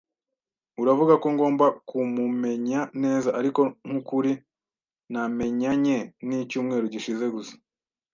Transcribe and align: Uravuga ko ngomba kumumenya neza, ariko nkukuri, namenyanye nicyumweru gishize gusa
Uravuga 0.81 1.13
ko 1.23 1.27
ngomba 1.33 1.65
kumumenya 1.89 2.79
neza, 3.03 3.29
ariko 3.39 3.61
nkukuri, 3.87 4.31
namenyanye 5.11 5.97
nicyumweru 6.27 6.85
gishize 6.93 7.25
gusa 7.35 7.53